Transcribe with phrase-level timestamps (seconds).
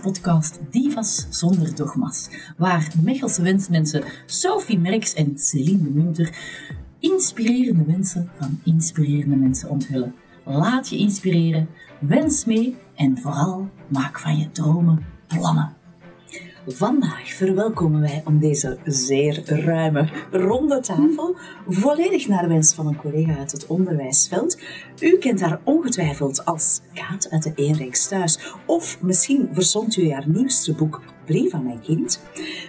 [0.00, 6.38] wenspodcast Divas zonder dogma's, waar Mechelse wensmensen Sophie Merks en Celine de Munter
[6.98, 10.14] inspirerende mensen van inspirerende mensen onthullen.
[10.44, 11.68] Laat je inspireren,
[11.98, 15.79] wens mee en vooral maak van je dromen plannen.
[16.66, 21.36] Vandaag verwelkomen wij om deze zeer ruime ronde tafel,
[21.68, 24.58] volledig naar wens van een collega uit het onderwijsveld.
[25.00, 30.28] U kent haar ongetwijfeld als Kaat uit de Eenrijks thuis, of misschien verzond u haar
[30.28, 32.22] nieuwste boek Aan mijn kind.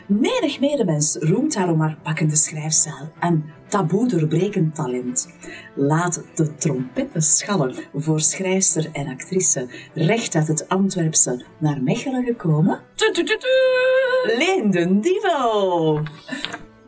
[0.05, 5.29] Menig medemens roemt haar om haar pakkende schrijfstijl en taboe doorbrekend talent.
[5.75, 12.79] Laat de trompetten schallen voor schrijfster en actrice, recht uit het Antwerpse naar Mechelen gekomen.
[14.37, 16.01] Leen Divo!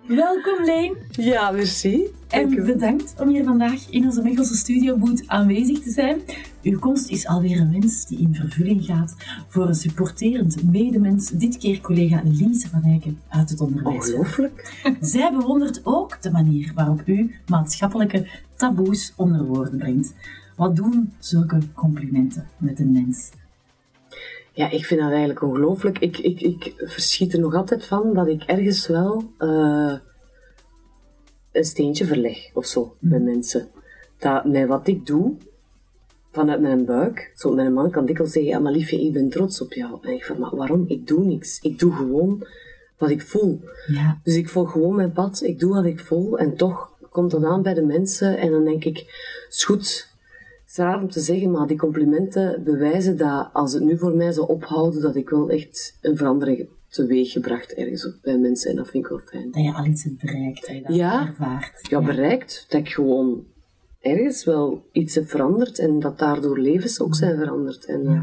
[0.08, 0.98] Welkom Leen.
[1.10, 2.04] Ja, merci.
[2.28, 6.22] En bedankt om hier vandaag in onze Mechelse studioboot aanwezig te zijn.
[6.64, 9.16] Uw komst is alweer een wens die in vervulling gaat
[9.48, 13.96] voor een supporterend medemens, dit keer collega Lise van Eycken uit het onderwijs.
[13.96, 14.86] Ongelooflijk.
[15.02, 20.14] Zij bewondert ook de manier waarop u maatschappelijke taboes onder woorden brengt.
[20.56, 23.30] Wat doen zulke complimenten met een mens?
[24.54, 26.00] Ja, ik vind dat eigenlijk ongelooflijk.
[26.00, 29.94] Ik, ik, ik verschiet er nog altijd van dat ik ergens wel uh,
[31.52, 33.68] een steentje verleg of zo bij mensen.
[34.18, 35.36] Dat met wat ik doe,
[36.32, 39.62] vanuit mijn buik, zo mijn man kan dikwijls zeggen, ja maar liefje, ik ben trots
[39.62, 39.98] op jou.
[40.02, 40.86] En ik van, maar waarom?
[40.88, 41.60] Ik doe niks.
[41.62, 42.48] Ik doe gewoon
[42.98, 43.62] wat ik voel.
[43.88, 44.20] Ja.
[44.24, 47.44] Dus ik volg gewoon mijn pad, ik doe wat ik voel en toch komt dat
[47.44, 48.98] aan bij de mensen en dan denk ik,
[49.50, 50.13] is goed, het
[50.74, 54.32] is raar om te zeggen, maar die complimenten bewijzen dat als het nu voor mij
[54.32, 58.70] zou ophouden, dat ik wel echt een verandering teweeg gebracht ergens op bij mensen.
[58.70, 59.52] En dat vind ik wel fijn.
[59.52, 61.28] Dat je al iets hebt bereikt, dat je dat Ja.
[61.28, 61.88] ervaart.
[61.90, 62.66] Ja, bereikt.
[62.70, 63.44] Dat ik gewoon
[64.00, 67.86] ergens wel iets heb veranderd en dat daardoor levens ook zijn veranderd.
[67.86, 68.22] En eh,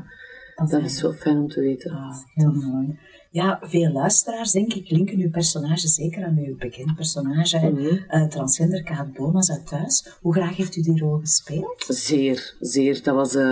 [0.57, 1.91] dat, dat is wel fijn om te weten.
[1.91, 2.99] Ah, heel mooi.
[3.33, 7.57] Ja, veel luisteraars, denk ik, linken uw personage zeker aan uw bekend personage,
[8.09, 10.09] eh, transgender Kaat Bomas uit Thuis.
[10.21, 11.85] Hoe graag heeft u die rol gespeeld?
[11.89, 13.03] Zeer, zeer.
[13.03, 13.43] Dat was eh,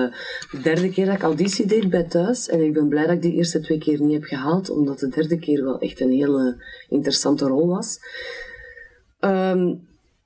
[0.50, 2.49] de derde keer dat ik auditie deed bij thuis.
[2.49, 5.09] En ik ben blij dat ik die eerste twee keer niet heb gehaald, omdat de
[5.09, 7.99] derde keer wel echt een hele interessante rol was.
[9.21, 9.75] Ehm,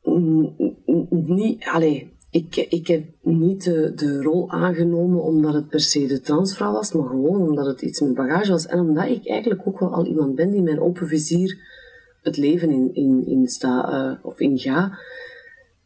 [0.08, 0.76] n-
[1.10, 6.20] niet, allee, ik, ik heb niet de, de rol aangenomen omdat het per se de
[6.20, 8.66] transvrouw was, maar gewoon omdat het iets met bagage was.
[8.66, 11.58] En omdat ik eigenlijk ook wel al iemand ben die een open vizier
[12.22, 14.98] het leven in, in, in eh, of in ga.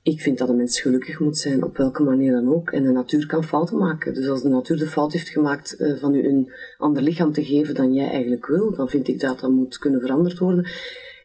[0.03, 2.71] Ik vind dat een mens gelukkig moet zijn, op welke manier dan ook.
[2.71, 4.15] En de natuur kan fouten maken.
[4.15, 7.45] Dus als de natuur de fout heeft gemaakt eh, van u een ander lichaam te
[7.45, 10.69] geven dan jij eigenlijk wil, dan vind ik dat dat moet kunnen veranderd worden.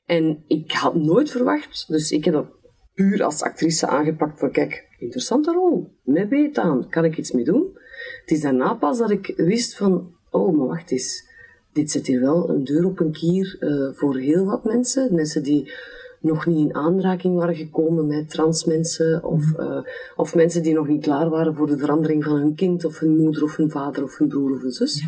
[0.06, 2.59] En ik had nooit verwacht, dus ik heb dat
[3.01, 7.44] puur als actrice aangepakt van kijk, interessante rol, met beet aan, kan ik iets mee
[7.44, 7.78] doen?
[8.22, 11.29] Het is daarna pas dat ik wist van, oh, maar wacht eens,
[11.73, 15.16] dit zet hier wel een deur op een kier eh, voor heel wat mensen.
[15.16, 15.72] Mensen die
[16.19, 19.81] nog niet in aanraking waren gekomen met trans mensen, of, eh,
[20.16, 23.17] of mensen die nog niet klaar waren voor de verandering van hun kind, of hun
[23.17, 25.03] moeder, of hun vader, of hun broer, of hun zus,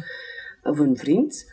[0.64, 1.52] of een vriend.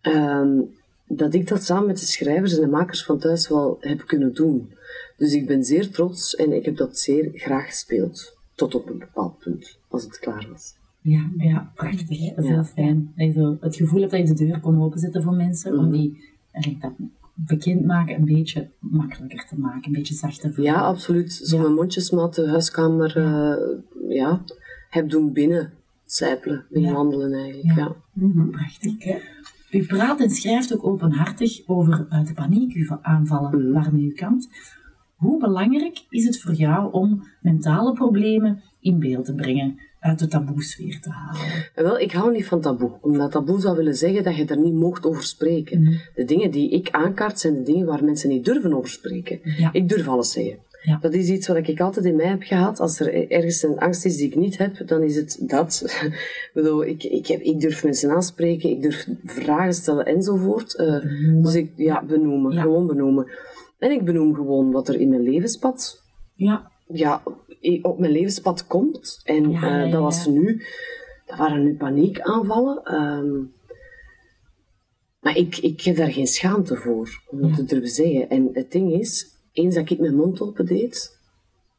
[0.00, 0.60] Ehm,
[1.06, 4.34] dat ik dat samen met de schrijvers en de makers van thuis wel heb kunnen
[4.34, 4.76] doen.
[5.18, 8.36] Dus ik ben zeer trots en ik heb dat zeer graag gespeeld.
[8.54, 10.74] Tot op een bepaald punt, als het klaar was.
[11.00, 12.08] Ja, ja prachtig.
[12.34, 12.54] Dat is Ja.
[12.54, 13.12] heel fijn.
[13.16, 15.84] Dat je zo het gevoel hebt dat je de deur kon openzetten voor mensen, Mhm.
[15.84, 20.74] om die eigenlijk dat bekendmaken een beetje makkelijker te maken, een beetje zachter voor Ja,
[20.80, 21.32] absoluut.
[21.32, 21.62] Zo Ja.
[21.62, 24.44] mijn mondjesmaat de huiskamer eh, ja,
[24.90, 25.72] heb doen binnen
[26.04, 26.96] zijpelen, binnen Ja.
[26.96, 27.78] wandelen eigenlijk.
[27.78, 27.94] Ja.
[28.12, 28.94] Mhm, Prachtig.
[29.70, 33.72] U praat en schrijft ook openhartig over uh, de paniekaanvallen Mhm.
[33.72, 34.48] waarmee u kampt.
[35.18, 40.26] Hoe belangrijk is het voor jou om mentale problemen in beeld te brengen, uit de
[40.26, 41.40] taboesfeer te halen?
[41.74, 42.92] En wel, ik hou niet van taboe.
[43.00, 45.82] Omdat taboe zou willen zeggen dat je er niet mocht over spreken.
[45.82, 45.92] Mhm.
[46.14, 49.40] De dingen die ik aankaart zijn de dingen waar mensen niet durven over spreken.
[49.42, 49.72] Ja.
[49.72, 50.58] Ik durf alles zeggen.
[50.82, 50.98] Ja.
[51.00, 52.80] Dat is iets wat ik altijd in mij heb gehad.
[52.80, 55.82] Als er ergens een angst is die ik niet heb, dan is het dat.
[56.02, 60.76] ik, bedoel, ik, ik, heb, ik durf mensen aanspreken, ik durf vragen stellen enzovoort.
[60.76, 60.96] Eh,
[61.42, 62.62] dus ik, ja, benoemen, Ja.
[62.62, 63.26] gewoon benoemen.
[63.78, 66.02] En ik benoem gewoon wat er in mijn levenspad
[66.34, 67.22] Ja, ja,
[67.82, 69.20] op mijn levenspad komt.
[69.24, 70.62] En Ja, eh, ja, dat was nu,
[71.26, 72.82] dat waren nu paniekaanvallen.
[72.84, 73.36] ehm,
[75.20, 77.56] maar ik, ik heb daar geen schaamte voor, om dat Ja.
[77.56, 78.28] te durven zeggen.
[78.28, 81.18] En het ding is, eens dat ik mijn mond open deed,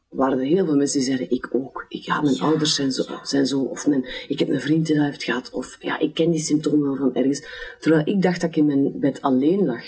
[0.08, 1.84] waren er heel veel mensen die zeiden, ik ook.
[1.88, 2.44] Ik, ja, mijn Ja.
[2.44, 5.50] ouders zijn zo, zijn zo, of mijn, ik heb een vriend die dat heeft gehad,
[5.50, 7.46] of ja, ik ken die symptomen wel van ergens.
[7.80, 9.84] Terwijl ik dacht dat ik in mijn bed alleen lag.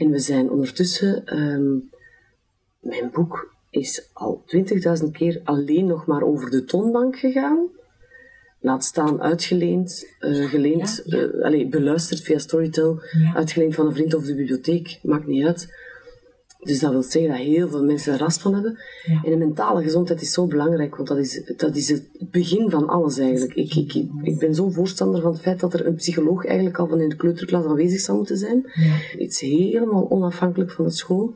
[0.00, 1.78] En we zijn ondertussen, ehm,
[2.80, 7.68] mijn boek is al 20.000 keer alleen nog maar over de toonbank gegaan.
[8.60, 13.34] Laat staan uitgeleend, uh, geleend, ja, Uh, allez, beluisterd via Storytel, ja.
[13.34, 15.74] uitgeleend van een vriend of de bibliotheek, maakt niet uit.
[16.60, 18.78] Dus dat wil zeggen dat heel veel mensen er last van hebben.
[19.06, 19.22] Ja.
[19.24, 22.88] En de mentale gezondheid is zo belangrijk, want dat is, dat is het begin van
[22.88, 23.54] alles eigenlijk.
[23.54, 26.86] Ik, ik, ik ben zo voorstander van het feit dat er een psycholoog eigenlijk al
[26.88, 28.62] van in de kleuterklas aanwezig zou moeten zijn.
[28.74, 28.94] Ja.
[29.18, 31.34] Het is helemaal onafhankelijk van de school.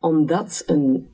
[0.00, 1.06] Omdat een,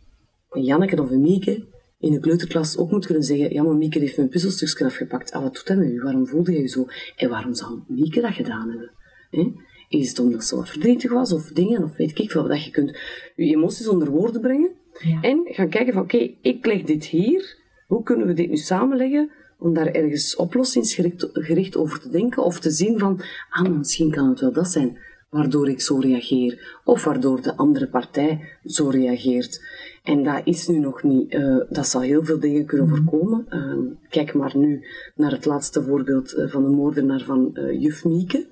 [0.51, 1.67] een Janneke of een Mieke
[1.99, 5.33] in de kleuterklas ook moet kunnen zeggen, ja, maar Mieke heeft mijn puzzelstukje afgepakt.
[5.33, 6.01] Ah, wat doet dat met u?
[6.01, 6.87] Waarom voelde je je zo?
[7.17, 8.91] En waarom zou Mieke dat gedaan hebben?
[9.31, 9.53] He?
[9.89, 12.71] Is het omdat ze wat verdrietig was of dingen, of weet ik veel, dat je
[12.71, 12.99] kunt
[13.37, 15.21] je emoties onder woorden brengen ja.
[15.21, 17.57] en gaan kijken van, oké, ik leg dit hier,
[17.87, 22.71] hoe kunnen we dit nu samenleggen om daar ergens oplossingsgericht over te denken of te
[22.71, 23.21] zien van,
[23.51, 24.99] ah, misschien kan het wel dat zijn
[25.31, 29.65] waardoor ik zo reageer of waardoor de andere partij zo reageert.
[30.03, 32.97] En dat is nu nog niet, uh, dat zal heel veel dingen kunnen mhm.
[32.97, 33.47] voorkomen.
[33.51, 38.05] Uh, kijk maar nu naar het laatste voorbeeld uh, van de moordenaar van uh, juf
[38.05, 38.47] Mieke.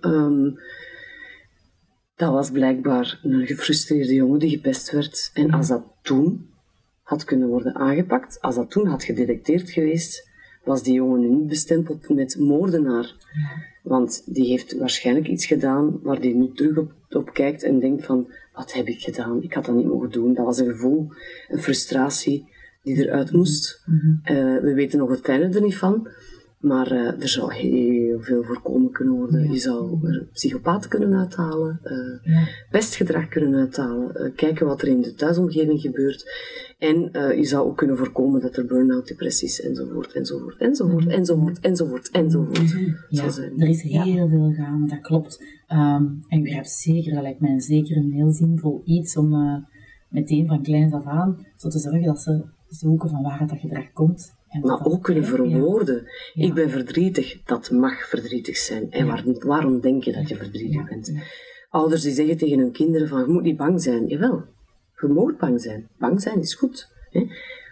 [0.00, 0.58] Um,
[2.16, 5.30] dat was blijkbaar een gefrustreerde jongen die gepest werd.
[5.34, 6.50] En als dat toen
[7.02, 10.28] had kunnen worden aangepakt, als dat toen had gedetecteerd geweest,
[10.64, 13.14] was die jongen nu niet bestempeld met moordenaar.
[13.82, 18.04] Want die heeft waarschijnlijk iets gedaan waar hij nu terug op, op, kijkt en denkt
[18.04, 19.42] van, wat heb ik gedaan?
[19.42, 20.34] Ik had dat niet mogen doen.
[20.34, 21.08] Dat was een gevoel,
[21.48, 22.48] een frustratie
[22.82, 23.82] die eruit moest.
[23.86, 24.20] Mm
[24.62, 26.08] we weten nog het fijne er niet van.
[26.58, 29.52] Maar uh, er zou heel veel voorkomen kunnen worden.
[29.52, 32.48] Je zou er psychopaten kunnen uithalen, uh, ja.
[32.70, 36.30] pestgedrag kunnen uithalen, uh, kijken wat er in de thuisomgeving gebeurt.
[36.78, 36.98] En
[37.36, 42.10] je zou ook kunnen voorkomen dat er burn-out, depressies enzovoort, enzovoort, enzovoort, mm enzovoort, enzovoort,
[42.10, 42.74] enzovoort.
[43.08, 43.24] Ja,
[43.56, 45.42] er is heel veel gaande, dat klopt.
[45.72, 49.64] Um, en ik begrijp zeker, dat lijkt mij zeker een heel zinvol iets om
[50.08, 53.92] meteen van kleins af aan zo te zorgen dat ze zoeken van waar dat gedrag
[53.92, 56.08] komt maar ook kunnen verwoorden.
[56.34, 58.90] Ik ben verdrietig, dat mag verdrietig zijn.
[58.90, 61.12] En waar, waarom denk je dat je verdrietig bent?
[61.70, 64.06] Ouders die zeggen tegen hun kinderen van, je moet niet bang zijn.
[64.06, 64.44] Jawel,
[65.00, 65.88] je moet bang zijn.
[65.98, 66.92] Bang zijn is goed.
[67.10, 67.26] Hè?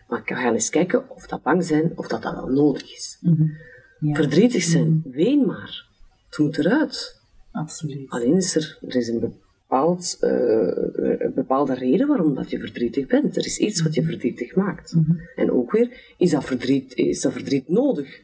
[0.08, 3.18] Maar ga eens kijken of dat bang zijn, of dat, dat wel nodig is.
[3.20, 4.14] Mhm.
[4.14, 5.86] Verdrietig zijn, mm ween maar.
[6.28, 7.20] Het moet eruit.
[7.52, 8.10] Absoluut.
[8.10, 10.30] Alleen is er, er is een bepaald, uh,
[11.18, 13.36] een bepaalde reden waarom dat je verdrietig bent.
[13.36, 14.10] Er is iets wat je mhm.
[14.10, 14.94] verdrietig maakt.
[14.94, 15.12] Mhm.
[15.36, 18.20] En ook weer, is dat, verdriet, is dat verdriet nodig?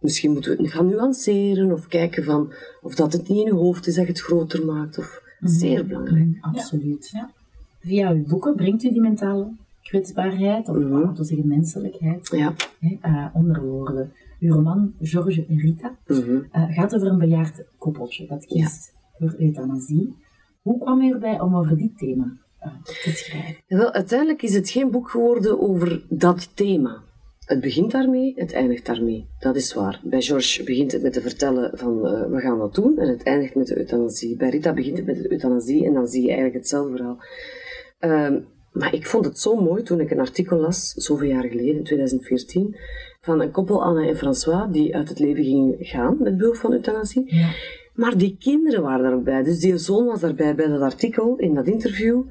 [0.00, 2.52] Misschien moeten we het gaan nuanceren of kijken van
[2.82, 4.98] of dat het niet in je hoofd is dat je het groter maakt.
[4.98, 5.52] Of, mhm.
[5.52, 6.36] Zeer belangrijk.
[6.40, 7.08] Absoluut.
[7.12, 7.32] Ja.
[7.80, 9.52] Via uw boeken brengt u die mentale
[9.82, 11.24] kwetsbaarheid, of mm -hmm.
[11.24, 12.54] zeggen menselijkheid, ja.
[13.02, 14.12] uh, onder woorden.
[14.40, 20.14] Uw roman George en Rita uh, gaat over een bejaard koppeltje dat kiest voor euthanasie.
[20.62, 22.36] Hoe kwam u erbij om over dit thema
[22.84, 23.62] te schrijven?
[23.68, 27.02] Wel, uiteindelijk is het geen boek geworden over dat thema.
[27.44, 29.26] Het begint daarmee, het eindigt daarmee.
[29.38, 30.00] Dat is waar.
[30.04, 33.22] Bij George begint het met te vertellen van uh, we gaan dat doen en het
[33.22, 34.36] eindigt met de euthanasie.
[34.36, 37.18] Bij Rita begint het met de euthanasie en dan zie je eigenlijk hetzelfde verhaal.
[38.00, 38.40] Uh,
[38.72, 41.84] maar ik vond het zo mooi toen ik een artikel las, zoveel jaar geleden, in
[41.84, 42.76] 2014,
[43.20, 46.72] van een koppel, Anna en François, die uit het leven gingen gaan met behulp van
[46.72, 47.34] euthanasie.
[47.34, 47.48] Ja.
[47.94, 49.42] Maar die kinderen waren daar ook bij.
[49.42, 52.22] Dus die zoon was daarbij bij dat artikel, in dat interview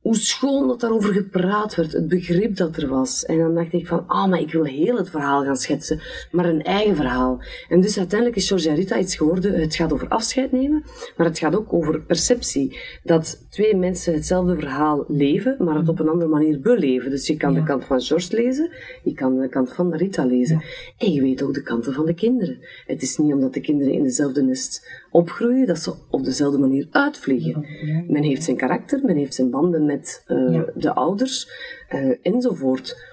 [0.00, 3.24] hoe schoon dat daarover gepraat werd, het begrip dat er was.
[3.24, 6.44] En dan dacht ik van, ah, maar ik wil heel het verhaal gaan schetsen, maar
[6.44, 7.42] een eigen verhaal.
[7.68, 10.84] En dus uiteindelijk is Georgia Rita iets geworden, het gaat over afscheid nemen,
[11.16, 12.78] maar het gaat ook over perceptie.
[13.02, 17.10] Dat twee mensen hetzelfde verhaal leven, maar het op een andere manier beleven.
[17.10, 18.70] Dus je kan de kant van George lezen,
[19.02, 20.62] je kan de kant van Rita lezen.
[20.98, 22.58] En je weet ook de kanten van de kinderen.
[22.86, 26.86] Het is niet omdat de kinderen in dezelfde nest opgroeien, dat ze op dezelfde manier
[26.90, 27.66] uitvliegen.
[28.08, 31.48] Men heeft zijn karakter, men heeft zijn banden met uh, de ouders
[31.90, 33.08] uh, enzovoort.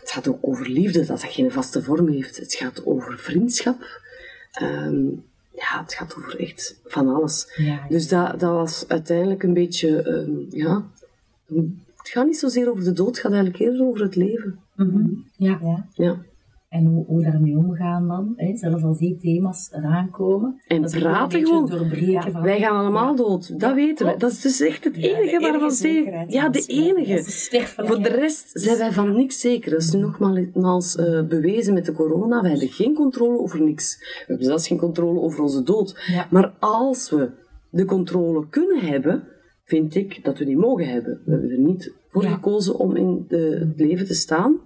[0.00, 2.36] Het gaat ook over liefde, dat dat geen vaste vorm heeft.
[2.36, 4.00] Het gaat over vriendschap.
[4.62, 5.24] Um,
[5.54, 7.52] ja, het gaat over echt van alles.
[7.56, 10.84] Ja, dus dat, dat was uiteindelijk een beetje, um, ja,
[11.96, 14.58] het gaat niet zozeer over de dood, het gaat eigenlijk eerder over het leven.
[14.76, 15.24] Mm -hmm.
[15.36, 15.86] Ja.
[15.94, 16.18] ja.
[16.74, 18.56] En hoe, hoe daarmee omgaan dan, hè?
[18.56, 20.62] zelfs als die thema's eraan komen.
[20.66, 21.68] En praten gewoon.
[21.68, 24.16] Van, wij gaan allemaal dood, dat weten we.
[24.16, 26.24] Dat is dus echt het enige waarvan ze...
[26.28, 27.22] Ja, de enige.
[27.76, 29.70] Voor de rest zijn wij van niks zeker.
[29.70, 32.40] Dat is nu nogmaals uh, bewezen met de corona.
[32.40, 33.98] Wij hebben geen controle over niks.
[33.98, 36.26] We hebben zelfs geen controle over onze dood.
[36.30, 37.30] Maar als we
[37.70, 39.28] de controle kunnen hebben,
[39.64, 41.20] vind ik dat we die mogen hebben.
[41.24, 44.60] We hebben er niet voor gekozen om in de, het leven te staan.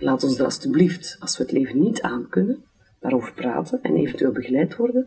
[0.00, 2.64] Laat ons er alstublieft, als we het leven niet aan kunnen,
[3.00, 5.06] daarover praten en eventueel begeleid worden.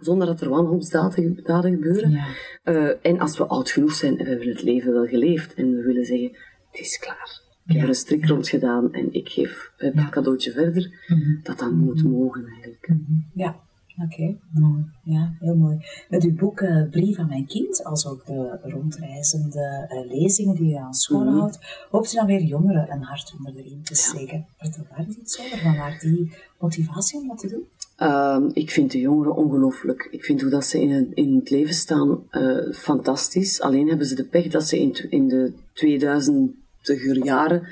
[0.00, 2.10] Zonder dat er wanhoopsdaden gebeuren.
[2.10, 2.26] Ja.
[2.64, 5.70] Uh, en als we oud genoeg zijn en we hebben het leven wel geleefd en
[5.70, 6.36] we willen zeggen,
[6.70, 7.44] het is klaar.
[7.66, 10.08] ik heb er een strik rond gedaan en ik geef het Ja.
[10.08, 11.42] cadeautje verder, Mhm.
[11.42, 12.88] dat dan moet mogen eigenlijk.
[13.34, 13.56] Ja,
[14.04, 14.34] oké.
[14.50, 14.84] Mooi.
[15.02, 15.84] Ja, heel mooi.
[16.08, 20.70] Met uw boek eh, Brief aan mijn kind, als ook de rondreizende eh, lezingen die
[20.72, 21.38] u aan scholen Mhm.
[21.38, 21.58] houdt,
[21.90, 24.46] hoopt u dan weer jongeren een hart onder de riem te steken.
[24.58, 27.64] Vertel daar eens iets over, vanwaar die motivatie om dat te doen?
[27.96, 30.08] Ehm, ik vind de jongeren ongelooflijk.
[30.10, 33.60] Ik vind hoe dat ze in het, in het leven staan eh, fantastisch.
[33.60, 37.66] Alleen hebben ze de pech dat ze in, in de 2000er jaren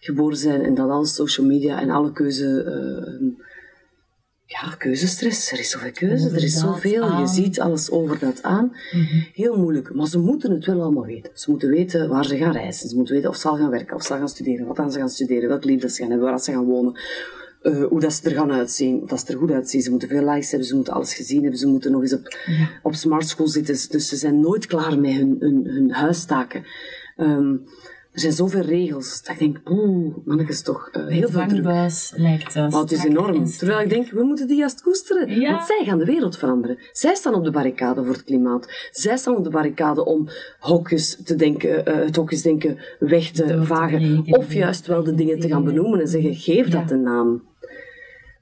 [0.00, 2.64] geboren zijn en dat alle social media en alle keuze...
[4.46, 5.52] ja, keuzestress.
[5.52, 7.04] Er is zoveel keuze, er is zoveel.
[7.04, 7.28] Je aan.
[7.28, 8.72] ziet alles over dat aan.
[9.32, 9.94] Heel moeilijk.
[9.94, 11.30] Maar ze moeten het wel allemaal weten.
[11.34, 12.88] Ze moeten weten waar ze gaan reizen.
[12.88, 14.92] Ze moeten weten of ze al gaan werken, of ze al gaan studeren, wat dan
[14.92, 17.00] ze gaan studeren, welk lief dat ze gaan hebben, waar ze gaan wonen.
[17.62, 19.82] eh, hoe dat ze er gaan uitzien, of dat ze er goed uitzien.
[19.82, 22.36] Ze moeten veel likes hebben, ze moeten alles gezien hebben, ze moeten nog eens op,
[22.82, 23.74] op smart school zitten.
[23.90, 26.64] Dus ze zijn nooit klaar met hun, hun, hun huistaken.
[27.16, 27.56] Ehm,
[28.16, 29.22] er zijn zoveel regels.
[29.22, 31.64] Dat ik denk, oeh, mannetjes toch, eh, heel veel druk.
[32.16, 33.34] Lijkt uh, Maar het is enorm.
[33.34, 35.40] en Terwijl ik denk, we moeten die juist koesteren.
[35.40, 35.50] Ja.
[35.50, 36.78] Want zij gaan de wereld veranderen.
[36.92, 38.88] Zij staan op de barricade voor het klimaat.
[38.90, 44.24] Zij staan op de barricade om hokjes te denken, eh, het hokjesdenken weg te vagen.
[44.26, 47.42] Of juist wel de dingen te gaan benoemen en zeggen, geef dat een naam.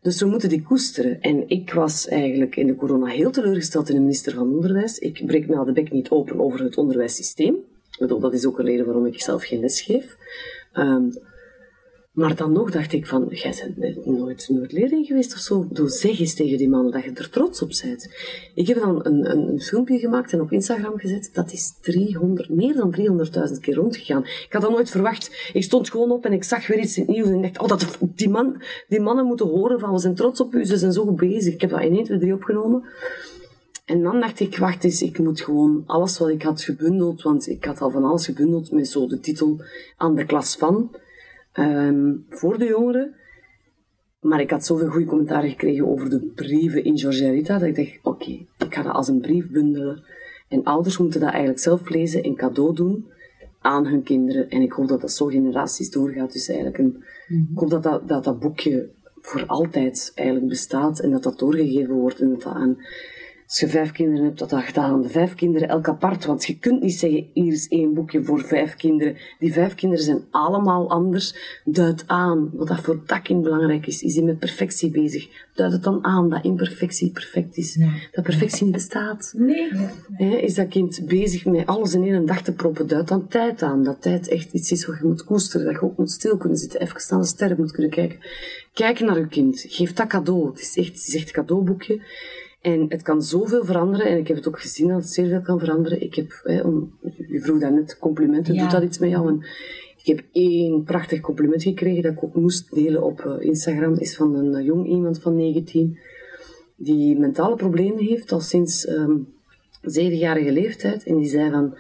[0.03, 1.21] Dus we moeten die koesteren.
[1.21, 4.99] En ik was eigenlijk in de corona heel teleurgesteld in de minister van Onderwijs.
[4.99, 7.57] Ik breek me de bek niet open over het onderwijssysteem.
[7.99, 10.17] Bedoel, dat is ook een reden waarom ik zelf geen les geef.
[10.73, 11.09] Ehm,
[12.15, 15.67] maar dan nog dacht ik van, jij bent nooit, nooit leerling geweest of zo.
[15.71, 18.09] Doe zeg eens tegen die mannen dat je er trots op bent.
[18.55, 21.31] Ik heb dan een, een, filmpje gemaakt en op Instagram gezet.
[21.33, 22.95] Dat is 300, meer dan
[23.53, 24.23] 300.000 keer rondgegaan.
[24.23, 25.51] Ik had dat nooit verwacht.
[25.53, 27.29] Ik stond gewoon op en ik zag weer iets in nieuws.
[27.29, 30.41] En ik dacht, oh, dat, die, man, die mannen moeten horen van, we zijn trots
[30.41, 31.55] op u, ze zijn zo bezig.
[31.55, 32.85] Ik heb dat in 1, 2, 3 opgenomen.
[33.85, 37.49] En dan dacht ik, wacht eens, ik moet gewoon alles wat ik had gebundeld, want
[37.49, 39.65] ik had al van alles gebundeld met zo de titel
[39.97, 40.97] aan de klas van,
[41.53, 43.15] ehm, voor de jongeren.
[44.21, 47.77] Maar ik had zoveel goede commentaren gekregen over de brieven in Georgia Rita, dat ik
[47.77, 50.03] dacht, oké, ik ga dat als een brief bundelen.
[50.49, 53.07] En ouders moeten dat eigenlijk zelf lezen en cadeau doen
[53.61, 54.51] aan hun kinderen.
[54.51, 56.33] En ik hoop dat dat zo generaties doorgaat.
[56.33, 57.05] Dus eigenlijk een,
[57.53, 61.95] ik hoop dat dat, dat dat boekje voor altijd eigenlijk bestaat en dat dat doorgegeven
[61.95, 62.77] wordt en dat dat aan
[63.55, 66.25] als je vijf kinderen hebt, dat dat gedaan aan de vijf kinderen elk apart.
[66.25, 69.17] Want je kunt niet zeggen, hier is één boekje voor vijf kinderen.
[69.39, 71.61] Die vijf kinderen zijn allemaal anders.
[71.65, 74.03] Duid aan wat dat voor dat kind belangrijk is.
[74.03, 75.29] Is hij met perfectie bezig?
[75.55, 77.79] Duid het dan aan dat imperfectie perfect is.
[78.13, 79.33] Dat perfectie niet bestaat.
[79.37, 80.43] Nee.
[80.43, 82.87] Is dat kind bezig met alles in één dag te proppen?
[82.87, 83.85] Duid dan tijd aan.
[83.85, 85.67] Dat tijd echt iets is wat je moet koesteren.
[85.67, 86.81] Dat je ook moet stil kunnen zitten.
[86.81, 88.19] Even naar de sterren moet kunnen kijken.
[88.73, 89.65] Kijk naar je kind.
[89.69, 90.49] Geef dat cadeau.
[90.51, 92.01] Het is echt, het is echt een cadeauboekje.
[92.65, 94.07] En het kan zoveel veranderen.
[94.07, 96.03] En ik heb het ook gezien dat het zeer veel kan veranderen.
[96.03, 98.55] Ik heb, hè, om, je vroeg daarnet complimenten.
[98.55, 98.63] Ja.
[98.63, 99.29] Doet dat iets met jou?
[99.29, 99.45] En
[99.97, 103.95] ik heb één prachtig compliment gekregen dat ik ook moest delen op eh, Instagram.
[103.95, 105.99] Is van een eh, jong iemand van 19
[106.77, 109.17] die mentale problemen heeft al sinds ehm
[109.85, 111.05] zevenjarige leeftijd.
[111.05, 111.79] En die zei van,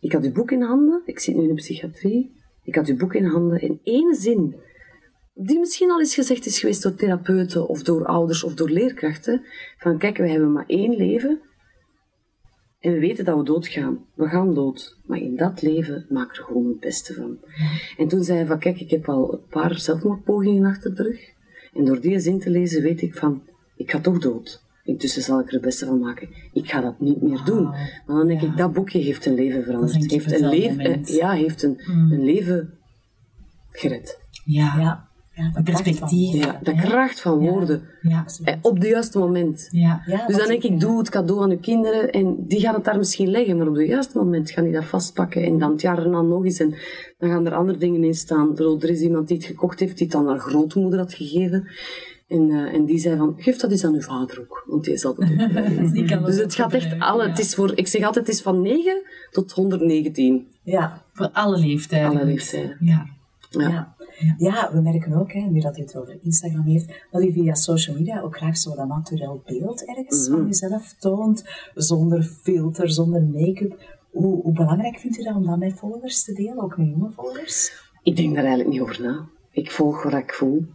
[0.00, 2.96] ik had uw boek in handen, ik zit nu in de psychiatrie, ik had uw
[2.96, 4.54] boek in handen in één zin,
[5.38, 9.44] die misschien al eens gezegd is geweest door therapeuten of door ouders of door leerkrachten,
[9.78, 11.40] van kijk, we hebben maar één leven
[12.80, 14.04] en we weten dat we doodgaan.
[14.14, 14.98] We gaan dood.
[15.06, 17.38] Maar in dat leven maak er gewoon het beste van.
[17.96, 21.20] En toen zei hij van, kijk, ik heb al een paar zelfmoordpogingen achter de rug.
[21.74, 23.42] En door die zin te lezen weet ik van,
[23.76, 24.64] ik ga toch dood.
[24.84, 26.28] Intussen zal ik er het beste van maken.
[26.52, 27.62] Ik ga dat niet meer doen.
[27.62, 28.46] Maar dan denk Ja.
[28.50, 30.10] ik, dat boekje heeft een leven veranderd.
[30.10, 32.78] Heeft een leven, ja, heeft een, een leven
[33.70, 34.18] gered.
[34.44, 34.78] Ja.
[34.80, 36.34] Ja, ja dat Perspectief.
[36.34, 37.82] Ja, de kracht van woorden.
[38.00, 38.24] Ja.
[38.44, 39.68] Eh, Op het juiste moment.
[39.70, 40.02] Ja.
[40.06, 42.84] Ja, Dus dan denk ik, doe het cadeau aan je kinderen en die gaan het
[42.84, 45.80] daar misschien leggen, maar op het juiste moment gaan die dat vastpakken en dan het
[45.80, 46.74] jaar erna nog eens en
[47.18, 48.48] dan gaan er andere dingen in staan.
[48.48, 51.68] Bedoel, Er is iemand die het gekocht heeft, die het aan haar grootmoeder had gegeven
[52.28, 54.96] en, eh, en die zei van, geef dat eens aan uw vader ook, want die
[54.96, 55.30] zal dat
[56.20, 58.62] ook Dus het gaat echt alle, het is voor, ik zeg altijd, het is van
[58.62, 60.46] 9 tot 119.
[60.62, 62.08] Ja, Voor alle leeftijden.
[62.10, 62.76] Alle leeftijden.
[62.80, 63.06] Ja.
[63.50, 63.94] Ja.
[64.38, 64.70] ja.
[64.72, 67.96] We merken ook, hè, nu dat u het over Instagram heeft, dat u via social
[67.96, 73.98] media ook graag zo dat naturel beeld ergens van jezelf toont, zonder filter, zonder make-up.
[74.10, 77.10] Hoe, hoe belangrijk vindt u dat om dat met followers te delen, ook met jonge
[77.10, 77.84] followers?
[78.02, 79.26] Ik denk daar eigenlijk niet over na.
[79.50, 80.66] Ik volg wat ik voel.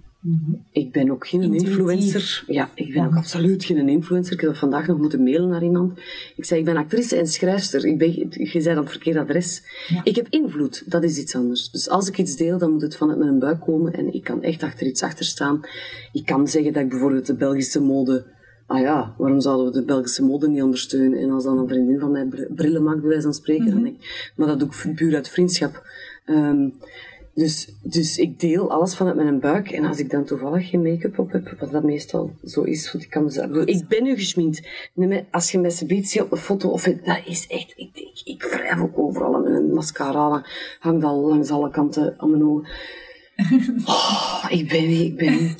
[0.71, 1.67] Ik ben ook geen Intuïtief.
[1.69, 2.43] influencer.
[2.47, 3.05] Ja, ik ben Ja.
[3.07, 4.33] ook absoluut geen influencer.
[4.33, 5.99] Ik heb vandaag nog moeten mailen naar iemand.
[6.35, 7.85] Ik zei, ik ben actrice en schrijfster.
[7.85, 9.61] Ik ben, je zei aan het verkeerde adres.
[9.87, 10.01] Ja.
[10.03, 10.83] Ik heb invloed.
[10.91, 11.69] Dat is iets anders.
[11.69, 13.93] Dus als ik iets deel, dan moet het vanuit mijn buik komen.
[13.93, 15.61] En ik kan echt achter iets achter staan.
[16.11, 18.25] Ik kan zeggen dat ik bijvoorbeeld de Belgische mode...
[18.67, 21.19] Ah ja, waarom zouden we de Belgische mode niet ondersteunen?
[21.19, 23.83] En als dan een vriendin van mij br- brillen maakt, bij wijze van spreken, dan
[23.83, 24.31] denk ik...
[24.35, 25.87] Maar dat doe ik puur uit vriendschap.
[26.25, 26.69] Ehm,
[27.41, 29.71] dus Dus, ik deel alles vanuit mijn buik.
[29.71, 33.03] En als ik dan toevallig geen make-up op heb, wat dat meestal zo is, want
[33.03, 33.65] ik kan mezelf...
[33.65, 34.67] Ik, ben nu gesminkt.
[35.31, 37.73] Als je met z'n beet ziet op een foto, of dat is echt...
[37.75, 40.45] Ik, ik, ik wrijf ook overal en mijn mascara
[40.79, 42.67] hangt al langs alle kanten aan mijn ogen.
[43.85, 45.55] Oh, ik ben wie ik ben.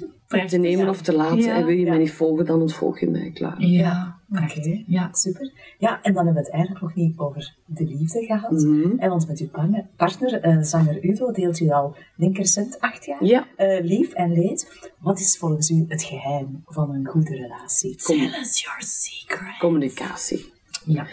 [0.47, 1.37] Te nemen of te laten.
[1.37, 1.55] Ja.
[1.55, 1.89] en wil je Ja.
[1.89, 3.61] mij niet volgen, dan ontvolg je mij, klaar.
[3.61, 5.09] Ja, Oké, Ja.
[5.13, 5.51] super.
[5.77, 8.51] Ja, en dan hebben we het eigenlijk nog niet over de liefde gehad.
[8.51, 8.97] Mhm.
[8.99, 9.49] En want met uw
[9.95, 13.25] partner, eh, zanger Udo, deelt u al, recent, acht jaar.
[13.25, 13.47] Ja.
[13.55, 14.91] Eh, lief en leed.
[14.99, 17.95] Wat is volgens u het geheim van een goede relatie?
[17.95, 19.57] Tell us your secret.
[19.59, 20.51] Communicatie.
[20.85, 21.07] Ja.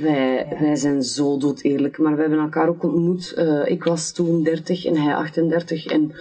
[0.00, 3.32] Wij, wij zijn zo dood eerlijk, maar we hebben elkaar ook ontmoet.
[3.32, 6.12] Eh, ik was toen 30 en hij 38 en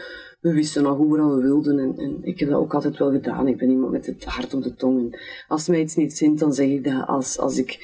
[0.43, 1.79] we wisten nog hoe wat we wilden.
[1.79, 3.47] En, en ik heb dat ook altijd wel gedaan.
[3.47, 4.99] Ik ben iemand met het hart op de tong.
[4.99, 7.07] En als mij iets niet zint, dan zeg ik dat.
[7.07, 7.79] Als, als, ik,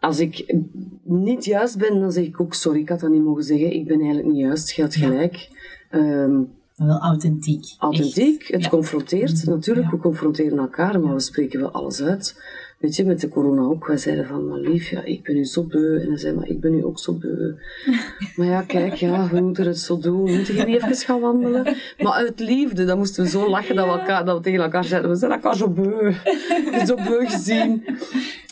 [0.00, 0.54] als ik
[1.02, 3.72] niet juist ben, dan zeg ik ook sorry, ik had dat niet mogen zeggen.
[3.72, 5.48] Ik ben eigenlijk niet juist, je had gelijk.
[5.90, 6.40] Ehm,
[6.76, 7.64] wel authentiek.
[7.78, 8.52] authentiek, Echt.
[8.52, 8.68] het Ja.
[8.68, 9.44] confronteert.
[9.44, 9.92] Natuurlijk, Ja.
[9.92, 12.42] we confronteren elkaar, maar we spreken wel alles uit.
[12.78, 13.86] Weet je, met de corona ook.
[13.86, 16.00] Wij zeiden van, maar lief, ja, ik ben nu zo beu.
[16.00, 17.52] En hij zei, maar ik ben nu ook zo beu.
[18.36, 20.24] maar ja, kijk, ja, we moeten het zo doen.
[20.24, 21.62] We moeten geen even gaan wandelen.
[21.98, 24.84] Maar uit liefde, dan moesten we zo lachen dat we, elkaar, dat we tegen elkaar
[24.84, 26.12] zeiden, we zijn elkaar zo beu.
[26.86, 27.84] zo beu gezien.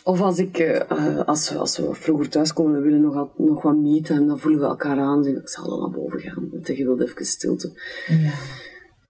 [0.03, 3.13] Of als, ik, eh, eh, als, we, als we vroeger thuiskomen en we willen nog,
[3.13, 5.23] wat- nog wat meeten, en dan voelen we elkaar aan.
[5.23, 6.47] Dan ik zal dan naar boven gaan.
[6.51, 7.71] Want je wilt even stilte.
[8.07, 8.31] Ja.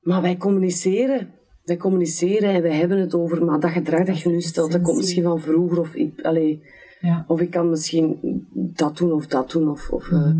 [0.01, 1.33] Maar wij communiceren.
[1.65, 4.81] Wij communiceren en wij hebben het over, maar dat gedrag dat je nu stelt, dat
[4.81, 5.79] komt misschien van vroeger.
[5.79, 6.61] Of ik, allee,
[6.99, 7.25] Ja.
[7.27, 8.17] of ik kan misschien
[8.53, 9.69] dat doen of dat doen.
[9.69, 10.31] Of, of eh,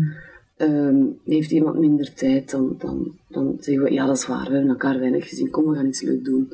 [0.56, 4.52] ehm, heeft iemand minder tijd, dan, dan, dan zeggen we, ja dat is waar, we
[4.52, 5.50] hebben elkaar weinig gezien.
[5.50, 6.52] Kom, we gaan iets leuk doen.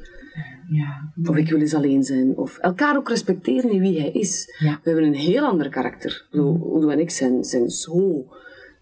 [0.68, 1.12] Ja.
[1.30, 2.36] Of ik wil eens alleen zijn.
[2.36, 4.56] Of elkaar ook respecteren in wie hij is.
[4.58, 4.80] Ja.
[4.82, 6.26] We hebben een heel ander karakter.
[6.32, 8.24] Zo, Udo en ik zijn, zijn zo...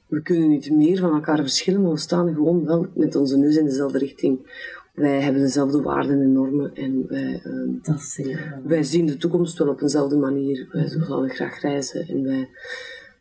[0.06, 3.56] We kunnen niet meer van elkaar verschillen, maar we staan gewoon wel met onze neus
[3.56, 4.38] in dezelfde richting.
[5.00, 8.20] Wij hebben dezelfde waarden en normen en wij, ehm, Dat is
[8.64, 10.68] wij zien de toekomst wel op eenzelfde manier.
[10.72, 12.48] Wij zouden graag reizen en wij...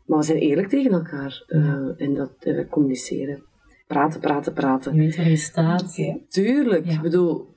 [0.04, 1.60] Maar we zijn eerlijk tegen elkaar eh,
[1.96, 3.42] en dat en wij communiceren.
[3.86, 4.94] Praten, praten, praten.
[4.94, 5.98] Je weet waar je staat.
[6.28, 6.86] Tuurlijk.
[6.86, 6.92] Ja.
[6.92, 7.54] Ik bedoel,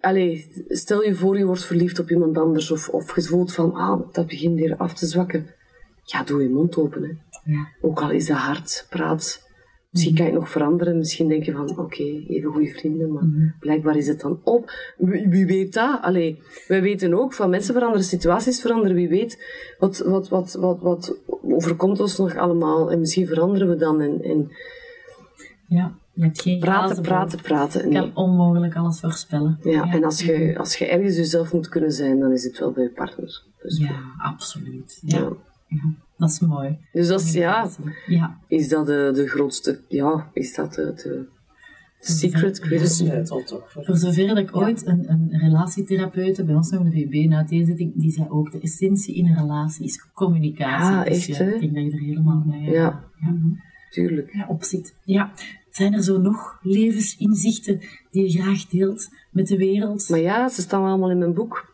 [0.00, 3.74] allee, stel je voor je wordt verliefd op iemand anders of, of je voelt van,
[3.74, 5.46] ah, dat begint weer af te zwakken.
[6.02, 7.02] Ja, doe je mond open.
[7.02, 7.10] Hè.
[7.52, 7.68] Ja.
[7.80, 9.43] Ook al is dat hard, praat.
[9.94, 10.98] Misschien kan je het nog veranderen.
[10.98, 14.72] Misschien denk je van, oké, even goede vrienden, maar blijkbaar is het dan op.
[14.96, 16.02] Wie, wie weet dat?
[16.02, 18.96] Allee, wij weten ook van mensen veranderen, situaties veranderen.
[18.96, 19.44] Wie weet
[19.78, 22.90] wat, wat, wat, wat, wat overkomt ons nog allemaal.
[22.90, 24.00] En misschien veranderen we dan.
[24.00, 24.50] En, en
[25.68, 25.94] ja.
[26.12, 27.88] Je hebt geen praten, praten, praten.
[27.88, 28.00] Nee.
[28.00, 29.58] kan onmogelijk alles voorspellen.
[29.62, 32.72] Ja, en als je, als je ergens jezelf moet kunnen zijn, dan is het wel
[32.72, 33.42] bij je partner.
[33.62, 34.98] Dus, Ja, absoluut.
[35.02, 35.18] Ja.
[35.18, 35.32] ja.
[35.68, 36.03] Ja.
[36.16, 36.78] Dat is mooi.
[36.92, 37.70] dus dat is, ja,
[38.06, 38.38] Ja.
[38.48, 41.26] is dat de, de grootste, ja, is dat de, de
[41.98, 42.56] secret?
[42.58, 43.72] Ik weet toch?
[43.72, 47.92] voor- zover ik ooit een, een relatietherapeute bij ons nog in de VB na uiteenzetting,
[47.96, 50.96] die zei ook, de essentie in een relatie is communicatie.
[50.96, 53.04] Ah, Dus echt, ja, ik denk dat je er helemaal mee Ja.
[53.20, 53.34] ja,
[53.90, 54.32] Tuurlijk.
[54.34, 54.94] ja, op zit.
[55.04, 55.32] Ja.
[55.70, 60.08] Zijn er zo nog levensinzichten die je graag deelt met de wereld?
[60.08, 61.73] Maar ja, ze staan allemaal in mijn boek.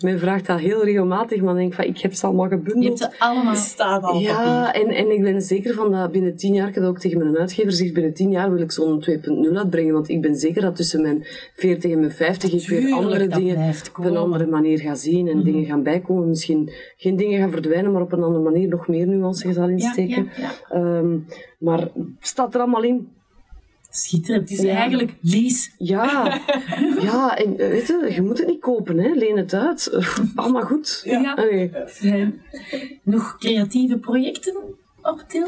[0.00, 2.66] Men vraagt dat heel regelmatig, maar ik denk van, ik heb ze allemaal je hebt
[2.66, 2.98] gebundeld.
[2.98, 3.54] ze allemaal.
[3.54, 6.74] Staan al Ja, en, en ik ben er zeker van dat binnen tien jaar, ik
[6.74, 9.92] heb dat ook tegen mijn uitgever gezegd, binnen tien jaar wil ik zo'n 2.0 uitbrengen,
[9.92, 13.74] want ik ben zeker dat tussen mijn 40 en mijn 50 ik weer andere dingen
[13.96, 16.28] op een andere manier ga zien en dingen gaan bijkomen.
[16.28, 20.30] Misschien geen dingen gaan verdwijnen, maar op een andere manier nog meer nuance zal insteken.
[20.36, 20.76] ja, ja.
[20.76, 21.18] Ehm,
[21.58, 23.08] maar het staat er allemaal in.
[24.02, 24.48] Schitterend.
[24.48, 24.74] Het is Ja.
[24.76, 25.74] eigenlijk lees.
[25.78, 26.40] Ja,
[27.02, 29.08] ja en eh, weet je, je moet het niet kopen, hè.
[29.14, 29.90] leen het uit.
[30.34, 31.00] Allemaal goed.
[31.04, 31.36] Ja.
[31.86, 32.40] Fijn.
[33.02, 34.54] Nog creatieve projecten
[35.02, 35.46] op til?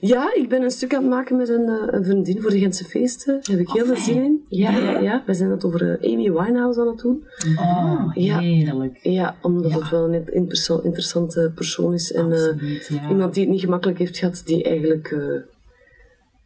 [0.00, 2.58] Ja, ik ben een stuk aan het maken met een, eh, een vriendin voor de
[2.58, 3.34] Gentse feesten.
[3.34, 4.44] Daar heb ik heel veel zin in.
[4.48, 5.22] Ja, ja, ja.
[5.26, 7.24] We zijn het over eh, Amy Winehouse aan het doen.
[7.58, 8.38] Oh, Ja.
[8.38, 8.98] heerlijk.
[9.02, 9.78] Ja, omdat Ja.
[9.78, 12.12] het wel een interessa- interessante persoon is.
[12.12, 15.16] En Absoluut, iemand die het niet gemakkelijk heeft gehad, die eigenlijk,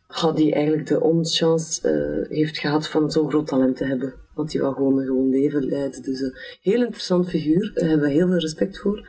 [0.09, 4.15] had die eigenlijk de onchance eh, heeft gehad van zo'n groot talent te hebben.
[4.35, 6.03] Want die wou gewoon een gewoon leven leiden.
[6.03, 7.71] Dus een heel interessant figuur.
[7.75, 9.07] Daar hebben we heel veel respect voor.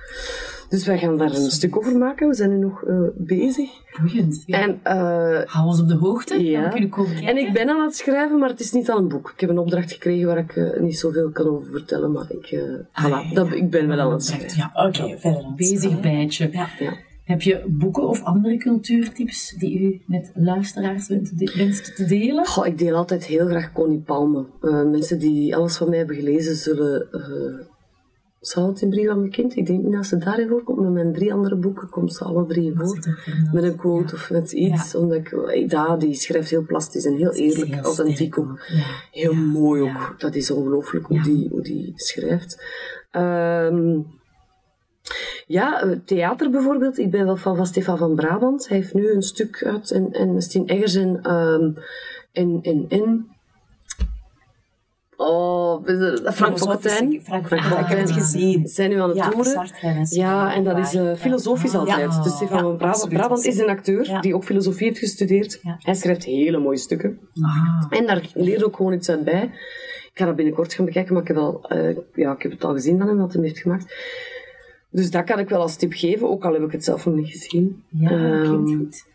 [0.69, 2.27] Dus wij gaan daar een stuk over maken.
[2.27, 3.69] We zijn nu nog eh, bezig.
[3.99, 4.43] Boeiend.
[4.45, 4.62] Ja.
[4.62, 6.43] En eh, Hou ons op de hoogte.
[6.43, 6.62] Ja.
[6.62, 7.29] Dan kunnen we komen kijken.
[7.29, 9.31] En ik ben aan het schrijven, maar het is niet al een boek.
[9.33, 12.45] Ik heb een opdracht gekregen waar ik eh, niet zoveel kan over vertellen, maar ik,
[12.45, 12.62] eh,
[13.05, 14.57] voilà, dat, ik ben wel aan het schrijven.
[14.57, 15.17] Ja, Oké,
[15.55, 16.49] bezig bijtje.
[16.51, 16.67] Ja.
[17.29, 22.45] Heb je boeken of andere cultuurtips die u met luisteraars wenst te- delen?
[22.45, 24.45] Goh, ik deel altijd heel graag Connie Palme.
[24.61, 27.65] Eh, mensen die alles van mij hebben gelezen zullen, eh,
[28.39, 29.55] Zal het in Brief aan mijn kind?
[29.55, 30.79] Ik denk niet dat ze daarin voorkomt.
[30.79, 32.99] Met mijn drie andere boeken komt ze alle drie voor.
[33.51, 34.95] Met een quote of met iets.
[34.95, 35.35] Omdat ik,
[35.71, 38.59] ja, die schrijft heel plastisch en heel eerlijk, heel authentiek ook.
[38.67, 38.83] ja.
[39.11, 40.15] Heel mooi ook.
[40.19, 42.63] Dat is ongelooflijk hoe, die, hoe die schrijft.
[43.11, 43.99] Ehm,
[45.47, 46.97] ja, eh, theater bijvoorbeeld.
[46.97, 48.67] Ik ben wel van, van Stefan van Brabant.
[48.67, 51.71] Hij heeft nu een stuk uit en, en Stien Eggers en, ehm
[52.31, 53.27] en, en, en
[55.21, 55.85] Oh,
[56.33, 57.21] Frank Fokkentijn.
[57.23, 58.67] Frank Fokkentijn, ik heb het gezien.
[58.67, 59.69] Zijn nu aan het Ja, toeren.
[60.09, 61.77] Ja, en dat is eh, filosofisch Ja.
[61.79, 62.13] altijd.
[62.13, 62.23] Ja.
[62.23, 63.09] Dus Stefan van Brabant.
[63.09, 65.59] Brabant is een acteur die ook filosofie heeft gestudeerd.
[65.79, 67.19] Hij schrijft hele mooie stukken.
[67.41, 69.43] Ah, En daar leer ook gewoon iets uit bij.
[70.11, 72.63] Ik ga dat binnenkort gaan bekijken, maar ik heb, al, eh, ja, ik heb het
[72.63, 73.93] al gezien van hem, wat hij heeft gemaakt.
[74.91, 77.15] Dus dat kan ik wel als tip geven, ook al heb ik het zelf nog
[77.15, 77.84] niet gezien.
[77.89, 79.06] ja, Ehm, klinkt goed.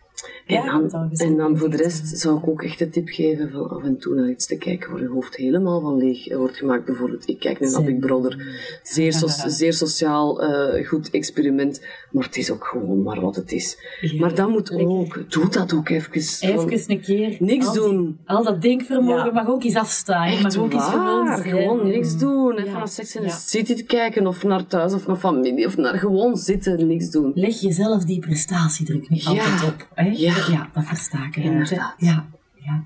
[0.46, 1.10] Ja, en, dan,
[1.50, 4.14] en voor de rest zou ik ook echt de tip geven van af en toe
[4.14, 6.84] naar iets te kijken waar je hoofd helemaal van leeg wordt gemaakt.
[6.84, 8.46] Bijvoorbeeld, ik kijk nu naar Big Brother.
[8.82, 11.80] Zeer, so- zeer sociaal, eh, goed experiment.
[12.10, 13.78] Maar het is ook gewoon maar wat het is.
[14.18, 16.12] Maar dat moet ook, doe dat ook even.
[16.40, 17.36] Even een keer.
[17.38, 18.18] niks al die- doen.
[18.24, 19.32] Al dat denkvermogen Ja.
[19.32, 20.32] mag ook eens afstaan.
[20.32, 21.48] Je mag ook eens gewoon waar, zijn.
[21.48, 22.52] gewoon niks doen.
[22.58, 23.20] Even naar and Ja.
[23.20, 27.10] the City te kijken, of naar thuis, of naar familie, of naar gewoon zitten, niks
[27.10, 27.32] doen.
[27.34, 29.88] Leg jezelf die prestatiedruk niet altijd op.
[29.94, 30.10] Hè?
[30.16, 30.33] Ja.
[30.72, 31.36] Dat versta ik.
[31.36, 31.94] Inderdaad.
[31.98, 32.84] Ja, ja.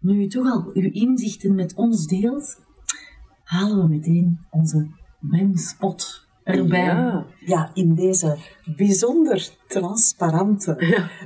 [0.00, 2.60] Nu u toch al uw inzichten met ons deelt,
[3.44, 4.88] halen we meteen onze
[5.20, 6.84] wenspot erbij.
[6.84, 7.26] Ja.
[7.38, 8.38] Ja, in deze
[8.76, 10.76] bijzonder transparante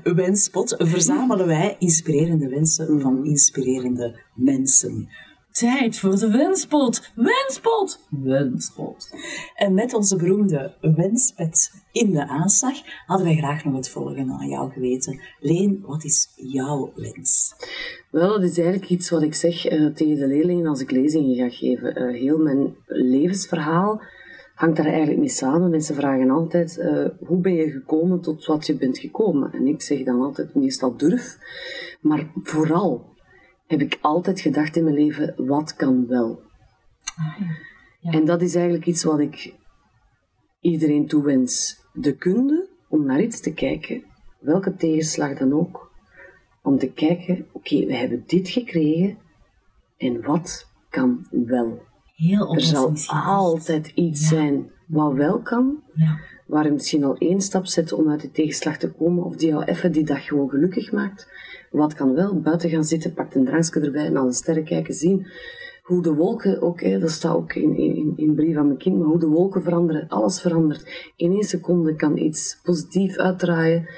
[0.03, 5.09] wenspot verzamelen wij inspirerende wensen van inspirerende mensen.
[5.55, 7.13] Tijd voor de wenspot.
[7.15, 8.07] Wenspot.
[8.11, 9.11] Wenspot.
[9.57, 12.75] En met onze beroemde wenspet in de aanslag
[13.07, 15.21] hadden wij graag nog het volgende aan jou geweten.
[15.41, 17.55] Leen, wat is jouw wens?
[18.11, 21.37] Wel, dat is eigenlijk iets wat ik zeg eh, tegen de leerlingen als ik lezingen
[21.37, 21.95] ga geven.
[21.95, 24.03] Eh, heel mijn levensverhaal
[24.55, 25.71] hangt daar eigenlijk mee samen.
[25.71, 29.53] Mensen vragen altijd, eh, hoe ben je gekomen tot wat je bent gekomen?
[29.53, 31.39] En ik zeg dan altijd, meestal durf.
[32.01, 33.13] Maar vooral
[33.67, 36.41] heb ik altijd gedacht in mijn leven, wat kan wel?
[38.01, 38.11] Ja.
[38.13, 39.55] En dat is eigenlijk iets wat ik
[40.61, 41.83] iedereen toewens.
[41.93, 44.05] De kunde om naar iets te kijken,
[44.41, 45.93] welke tegenslag dan ook,
[46.63, 49.19] om te kijken, oké, we hebben dit gekregen
[49.97, 51.83] en wat kan wel?
[52.15, 54.27] Heel Er zal altijd iets Ja.
[54.29, 56.19] zijn wat wel kan, Ja.
[56.47, 59.49] waar je misschien al één stap zet om uit die tegenslag te komen, of die
[59.49, 61.29] jou even die dag gewoon gelukkig maakt.
[61.75, 62.41] Wat kan wel?
[62.41, 65.27] Buiten gaan zitten, pak een drankje erbij, naar de sterren kijken, zien
[65.83, 68.99] hoe de wolken, ook, hè, dat staat ook in, in, in brief aan mijn kind,
[68.99, 71.13] maar hoe de wolken veranderen, alles verandert.
[71.17, 73.89] In één seconde kan iets positief uitdraaien.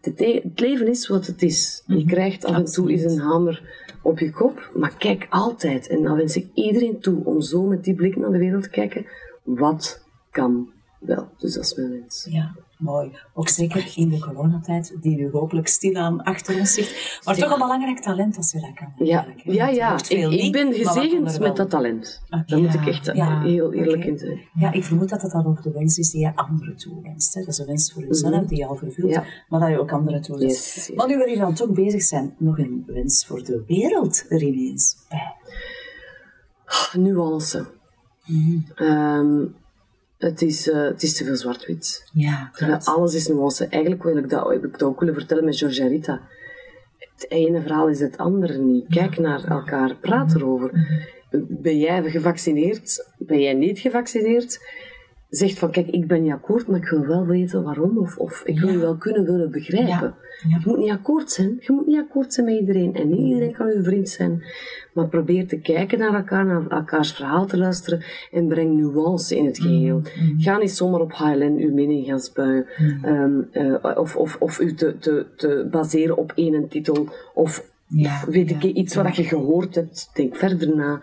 [0.00, 1.82] Het leven is wat het is.
[1.86, 5.88] Je krijgt af en toe eens een hamer op je kop, maar kijk altijd.
[5.88, 8.70] En dan wens ik iedereen toe om zo met die blik naar de wereld te
[8.70, 9.06] kijken.
[9.42, 11.28] Wat kan wel?
[11.38, 12.26] Dus dat is mijn wens.
[12.30, 13.10] Ja, mooi.
[13.34, 17.20] Ook zeker in de coronatijd, die nu hopelijk stilaan achter ons zit.
[17.24, 19.06] Maar toch een belangrijk talent als je dat kan.
[19.06, 19.98] Ja, ja, ja.
[20.08, 22.22] Ik, ben gezegend met dat talent.
[22.46, 24.06] Daar moet ik echt eh, ja, heel eerlijk oké.
[24.06, 24.40] in zijn.
[24.54, 27.34] Ja, ik vermoed dat dat dan ook de wens is die je anderen toewenst.
[27.34, 27.40] Hè.
[27.40, 29.24] Dat is een wens voor jezelf die je al vervult, Ja.
[29.48, 30.74] maar dat je ook anderen toewenst.
[30.74, 30.96] Yes, yes.
[30.96, 34.42] Maar nu we hier dan toch bezig zijn, nog een wens voor de wereld er
[34.42, 35.34] ineens bij.
[36.92, 37.66] Nuance.
[38.74, 39.44] Ehm,
[40.18, 42.10] het, is, eh, het is te veel zwart-wit.
[42.12, 43.66] Ja, Terwijl alles is nuance.
[43.66, 46.20] Eigenlijk wil ik dat, heb ik dat ook willen vertellen met Georgia Rita.
[46.98, 48.86] Het ene verhaal is het andere niet.
[48.88, 50.70] Kijk naar elkaar, praat erover.
[51.48, 53.08] Ben jij gevaccineerd?
[53.18, 54.58] Ben jij niet gevaccineerd?
[55.28, 57.98] Zegt van, kijk, ik ben niet akkoord, maar ik wil wel weten waarom.
[57.98, 58.74] Of, of ik wil Ja.
[58.74, 59.88] je wel kunnen willen begrijpen.
[59.88, 60.14] Ja.
[60.48, 60.56] Ja.
[60.56, 61.56] Je moet niet akkoord zijn.
[61.60, 62.94] Je moet niet akkoord zijn met iedereen.
[62.94, 64.42] En niet iedereen kan uw vriend zijn.
[64.94, 68.02] Maar probeer te kijken naar elkaar, naar elkaars verhaal te luisteren.
[68.32, 70.02] En breng nuance in het geheel.
[70.38, 72.66] Ga niet zomaar op HLN uw mening gaan spuien.
[73.02, 77.08] Ehm, eh, of, of, of u te, te, te baseren op één titel.
[77.34, 80.10] Of Ja, weet ik ja, iets wat je gehoord hebt.
[80.14, 81.00] Denk verder na.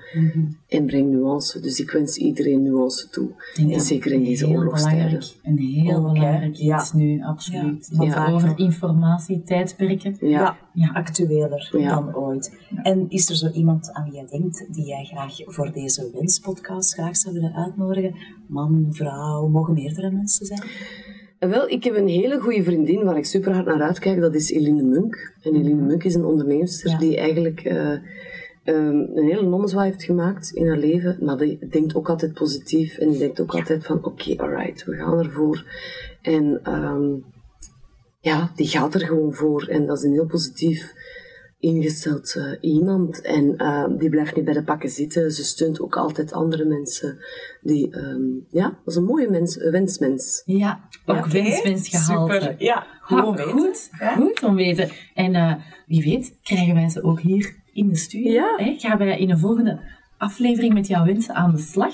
[0.67, 1.59] En breng nuance.
[1.59, 3.29] Dus ik wens iedereen nuance toe.
[3.55, 5.05] En zeker in deze oorlogstijden.
[5.09, 6.79] belangrijk, Een heel Ook, belangrijk Ja.
[6.79, 7.89] iets nu, absoluut.
[7.91, 8.13] Ja, Het ja.
[8.13, 10.15] gaat over informatietijdperken.
[10.19, 10.57] Ja.
[10.73, 10.91] Ja.
[10.93, 11.95] actueler Ja.
[11.95, 12.57] dan ooit.
[12.83, 16.93] En is er zo iemand aan wie jij denkt, die jij graag voor deze wenspodcast
[16.93, 18.15] graag zou willen uitnodigen?
[18.47, 20.61] Man, vrouw, mogen meerdere mensen zijn?
[21.49, 24.19] Wel, ik heb een hele goede vriendin waar ik super hard naar uitkijk.
[24.21, 25.34] Dat is Eline Munk.
[25.41, 26.97] En Eline Munk is een onderneemster Ja.
[26.97, 27.91] die eigenlijk eh,
[28.63, 31.17] ehm, een hele nommezwaai heeft gemaakt in haar leven.
[31.21, 32.97] Maar die denkt ook altijd positief.
[32.97, 35.65] En die denkt ook altijd van, oké, alright, we gaan ervoor.
[36.21, 37.12] En ehm,
[38.19, 39.67] ja, die gaat er gewoon voor.
[39.67, 40.93] En dat is een heel positief
[41.63, 45.32] ingesteld uh, iemand en uh, die blijft niet bij de pakken zitten.
[45.32, 47.17] Ze steunt ook altijd andere mensen.
[47.62, 50.43] Die, um, ja, dat is een mooie mens, wensmens.
[50.45, 52.32] Ja, ook Ja, wensmens gehaald.
[52.32, 52.56] Super.
[52.58, 53.52] Ja, goed weten.
[53.52, 54.15] goed, Ja.
[54.15, 54.89] goed om weten.
[55.13, 55.54] En eh,
[55.88, 58.32] wie weet krijgen wij ze ook hier in de studio.
[58.32, 58.54] Ja.
[58.58, 58.76] Hè?
[58.78, 59.80] Gaan wij in een volgende
[60.17, 61.93] aflevering met jouw wensen aan de slag.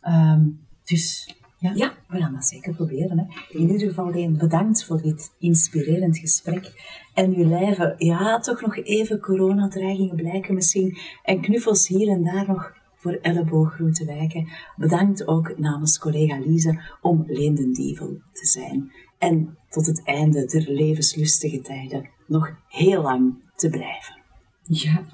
[0.00, 0.40] Ehm,
[0.84, 3.18] dus ja, Ja, we gaan dat zeker proberen.
[3.18, 3.24] Hè.
[3.58, 6.72] In ieder geval, Leen, bedankt voor dit inspirerend gesprek.
[7.14, 10.98] En uw lijven, ja, toch nog even coronadreigingen blijken misschien.
[11.22, 14.48] En knuffels hier en daar nog voor ellebooggroete wijken.
[14.76, 18.92] Bedankt ook namens collega Lise om Leen den Dievel te zijn.
[19.18, 24.14] En tot het einde der levenslustige tijden nog heel lang te blijven.
[24.62, 25.04] Ja.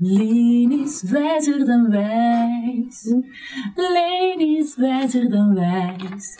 [0.00, 3.14] Leen is wijzer dan wijs.
[3.74, 6.36] Leen is wijzer dan wijs.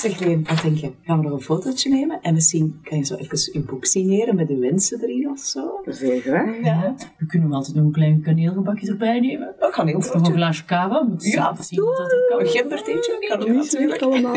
[0.00, 0.92] Zeg Leen, wat denk je?
[1.02, 2.20] Gaan we nog een fotootje nemen?
[2.22, 5.80] En misschien kan je zo even uw boek signeren met uw wensen erin of zo?
[5.84, 6.60] Zeer graag.
[6.62, 6.94] Ja.
[7.18, 9.54] We kunnen altijd nog een klein kaneelgebakje erbij nemen.
[9.58, 11.04] Dat kan heel Of een glaasje.
[11.08, 12.40] Moet Ja, zien dat kan.
[12.40, 14.02] Een gembertheetje kan ook natuurlijk.
[14.02, 14.36] allemaal.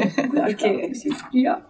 [0.51, 0.89] Oké.
[1.29, 1.65] Ja.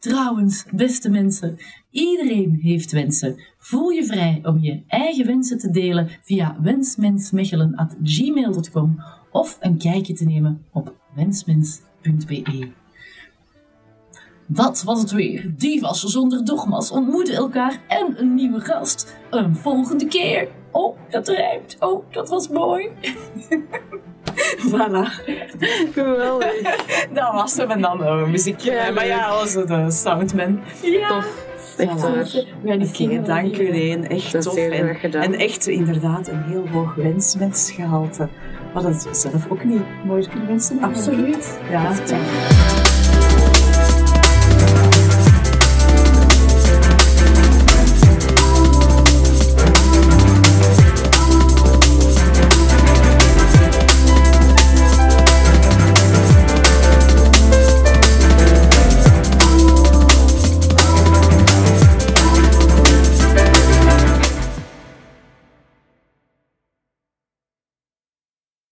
[0.00, 1.56] Trouwens, beste mensen,
[1.90, 3.40] iedereen heeft wensen.
[3.58, 10.24] Voel je vrij om je eigen wensen te delen via wensmensmechelen.gmail.com of een kijkje te
[10.24, 12.68] nemen op wensmens.be.
[14.46, 15.54] Dat was het weer.
[15.56, 19.16] Divas zonder dogma's ontmoeten elkaar en een nieuwe gast.
[19.30, 20.48] Een volgende keer.
[20.70, 21.76] Oh, dat rijmt.
[21.80, 22.90] Oh, dat was mooi.
[24.70, 25.04] Voilà.
[25.92, 26.62] Geweldig.
[27.14, 28.72] Dat was hem en dan uh, muziekje.
[28.72, 30.60] Ja, maar ja, onze de soundman.
[30.82, 31.08] Ja.
[31.08, 31.48] Tof.
[31.76, 32.44] Echt waar.
[32.62, 34.08] Ja, dank u Leen.
[34.08, 34.56] Echt Dat tof.
[34.56, 38.28] En, echt inderdaad een heel hoog wensmensgehalte.
[38.74, 40.82] Wat het zelf ook niet mooi kunnen wensen.
[40.82, 41.58] Absoluut.
[41.70, 41.92] Ja.